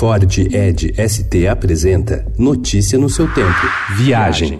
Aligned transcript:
Ford 0.00 0.24
Ed 0.38 0.94
ST 0.96 1.46
apresenta 1.46 2.24
Notícia 2.38 2.98
no 2.98 3.10
seu 3.10 3.30
tempo. 3.34 3.60
Viagem. 3.98 4.58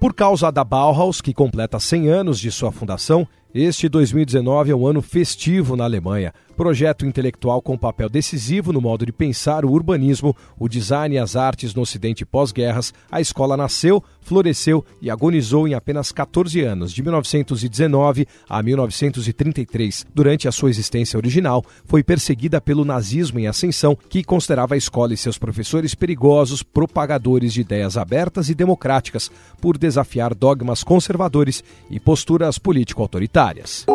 Por 0.00 0.14
causa 0.14 0.50
da 0.50 0.64
Bauhaus, 0.64 1.20
que 1.20 1.34
completa 1.34 1.78
100 1.78 2.08
anos 2.08 2.40
de 2.40 2.50
sua 2.50 2.72
fundação, 2.72 3.28
este 3.54 3.88
2019 3.88 4.70
é 4.70 4.76
um 4.76 4.86
ano 4.86 5.00
festivo 5.00 5.74
na 5.74 5.84
Alemanha. 5.84 6.34
Projeto 6.54 7.06
intelectual 7.06 7.62
com 7.62 7.78
papel 7.78 8.08
decisivo 8.08 8.72
no 8.72 8.80
modo 8.80 9.06
de 9.06 9.12
pensar 9.12 9.64
o 9.64 9.70
urbanismo, 9.70 10.36
o 10.58 10.68
design 10.68 11.14
e 11.14 11.18
as 11.18 11.36
artes 11.36 11.72
no 11.72 11.82
Ocidente 11.82 12.26
pós-guerras, 12.26 12.92
a 13.10 13.20
escola 13.20 13.56
nasceu, 13.56 14.02
floresceu 14.20 14.84
e 15.00 15.08
agonizou 15.08 15.68
em 15.68 15.74
apenas 15.74 16.10
14 16.10 16.60
anos, 16.60 16.92
de 16.92 17.00
1919 17.00 18.26
a 18.48 18.60
1933. 18.60 20.04
Durante 20.12 20.48
a 20.48 20.52
sua 20.52 20.68
existência 20.68 21.16
original, 21.16 21.64
foi 21.84 22.02
perseguida 22.02 22.60
pelo 22.60 22.84
nazismo 22.84 23.38
em 23.38 23.46
ascensão, 23.46 23.96
que 24.08 24.24
considerava 24.24 24.74
a 24.74 24.78
escola 24.78 25.14
e 25.14 25.16
seus 25.16 25.38
professores 25.38 25.94
perigosos, 25.94 26.64
propagadores 26.64 27.52
de 27.52 27.60
ideias 27.60 27.96
abertas 27.96 28.50
e 28.50 28.54
democráticas, 28.54 29.30
por 29.60 29.78
desafiar 29.78 30.34
dogmas 30.34 30.82
conservadores 30.82 31.62
e 31.88 32.00
posturas 32.00 32.58
político-autoritárias 32.58 33.37
comunitárias. 33.38 33.86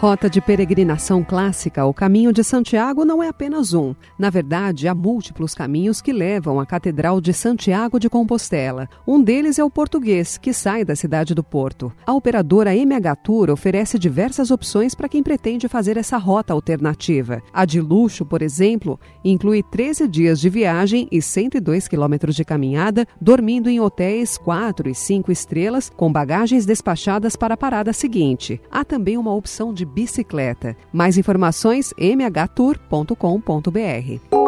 Rota 0.00 0.30
de 0.30 0.40
peregrinação 0.40 1.24
clássica, 1.24 1.84
o 1.84 1.92
caminho 1.92 2.32
de 2.32 2.44
Santiago 2.44 3.04
não 3.04 3.20
é 3.20 3.26
apenas 3.26 3.74
um. 3.74 3.96
Na 4.16 4.30
verdade, 4.30 4.86
há 4.86 4.94
múltiplos 4.94 5.56
caminhos 5.56 6.00
que 6.00 6.12
levam 6.12 6.60
à 6.60 6.64
Catedral 6.64 7.20
de 7.20 7.32
Santiago 7.32 7.98
de 7.98 8.08
Compostela. 8.08 8.88
Um 9.04 9.20
deles 9.20 9.58
é 9.58 9.64
o 9.64 9.68
português, 9.68 10.38
que 10.38 10.52
sai 10.52 10.84
da 10.84 10.94
cidade 10.94 11.34
do 11.34 11.42
Porto. 11.42 11.92
A 12.06 12.14
operadora 12.14 12.76
MH 12.76 13.16
Tour 13.24 13.50
oferece 13.50 13.98
diversas 13.98 14.52
opções 14.52 14.94
para 14.94 15.08
quem 15.08 15.20
pretende 15.20 15.66
fazer 15.66 15.96
essa 15.96 16.16
rota 16.16 16.52
alternativa. 16.52 17.42
A 17.52 17.64
de 17.64 17.80
luxo, 17.80 18.24
por 18.24 18.40
exemplo, 18.40 19.00
inclui 19.24 19.64
13 19.64 20.06
dias 20.06 20.38
de 20.38 20.48
viagem 20.48 21.08
e 21.10 21.20
102 21.20 21.88
quilômetros 21.88 22.36
de 22.36 22.44
caminhada, 22.44 23.04
dormindo 23.20 23.68
em 23.68 23.80
hotéis 23.80 24.38
4 24.38 24.88
e 24.88 24.94
5 24.94 25.32
estrelas, 25.32 25.90
com 25.90 26.12
bagagens 26.12 26.64
despachadas 26.64 27.34
para 27.34 27.54
a 27.54 27.56
parada 27.56 27.92
seguinte. 27.92 28.60
Há 28.70 28.84
também 28.84 29.18
uma 29.18 29.34
opção 29.34 29.74
de 29.74 29.87
bicicleta. 29.88 30.76
Mais 30.92 31.18
informações 31.18 31.92
mhtour.com.br. 31.98 34.38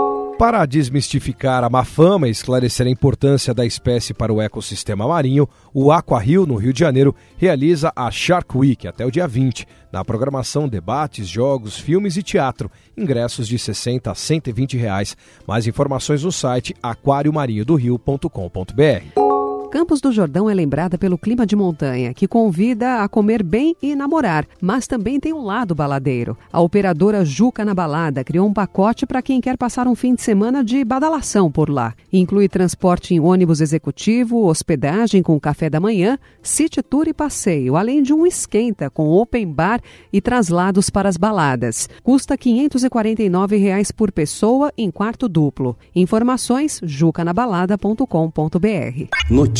Para 0.41 0.65
desmistificar 0.65 1.63
a 1.63 1.69
má 1.69 1.85
fama 1.85 2.27
e 2.27 2.31
esclarecer 2.31 2.87
a 2.87 2.91
importância 2.91 3.53
da 3.53 3.67
espécie 3.67 4.15
para 4.15 4.33
o 4.33 4.41
ecossistema 4.41 5.07
marinho, 5.07 5.47
o 5.75 5.93
Aquario, 5.93 6.47
no 6.47 6.57
Rio 6.57 6.73
de 6.73 6.81
Janeiro, 6.81 7.15
realiza 7.37 7.93
a 7.95 8.11
Shark 8.11 8.57
Week 8.57 8.89
até 8.89 9.05
o 9.05 9.11
dia 9.11 9.29
20. 9.29 9.69
Na 9.93 10.03
programação, 10.03 10.67
debates, 10.67 11.29
jogos, 11.29 11.79
filmes 11.79 12.17
e 12.17 12.23
teatro. 12.23 12.71
Ingressos 12.97 13.47
de 13.47 13.59
60 13.59 14.11
a 14.11 14.15
120 14.15 14.79
reais. 14.79 15.15
Mais 15.47 15.67
informações 15.67 16.25
no 16.25 16.33
site 16.33 16.75
aquariomarinhodorio.com.br. 16.83 19.20
Campos 19.71 20.01
do 20.01 20.11
Jordão 20.11 20.51
é 20.51 20.55
lembrada 20.55 20.99
pelo 20.99 21.17
clima 21.17 21.47
de 21.47 21.55
montanha, 21.55 22.13
que 22.13 22.27
convida 22.27 23.05
a 23.05 23.09
comer 23.09 23.41
bem 23.41 23.77
e 23.81 23.95
namorar, 23.95 24.45
mas 24.61 24.89
também 24.89 25.21
tem 25.21 25.33
um 25.33 25.45
lado 25.45 25.77
baladeiro. 25.77 26.37
A 26.53 26.61
operadora 26.61 27.25
Juca 27.25 27.65
na 27.65 27.73
Balada 27.73 28.25
criou 28.25 28.49
um 28.49 28.53
pacote 28.53 29.07
para 29.07 29.23
quem 29.23 29.41
quer 29.41 29.57
passar 29.57 29.87
um 29.87 29.95
fim 29.95 30.17
de 30.17 30.23
semana 30.23 30.65
de 30.65 30.85
badalação 30.85 31.53
por 31.53 31.71
lá. 31.71 31.95
Inclui 32.13 32.49
transporte 32.49 33.15
em 33.15 33.21
ônibus 33.21 33.61
executivo, 33.61 34.45
hospedagem 34.45 35.23
com 35.23 35.39
café 35.39 35.71
da 35.71 35.79
manhã, 35.79 36.19
city 36.43 36.83
tour 36.83 37.07
e 37.07 37.15
passeio, 37.15 37.77
além 37.77 38.03
de 38.03 38.13
um 38.13 38.27
esquenta 38.27 38.91
com 38.91 39.09
open 39.09 39.47
bar 39.47 39.81
e 40.13 40.21
traslados 40.21 40.91
para 40.91 41.09
as 41.09 41.17
baladas. 41.17 41.89
Custa 42.03 42.37
549 42.37 43.57
reais 43.57 43.93
por 43.93 44.11
pessoa 44.11 44.73
em 44.77 44.91
quarto 44.91 45.29
duplo. 45.29 45.79
Informações 45.95 46.81
jucanabalada.com.br. 46.83 49.60